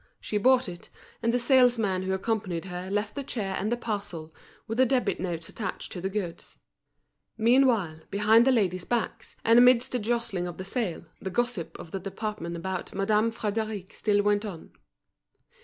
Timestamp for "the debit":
4.79-5.19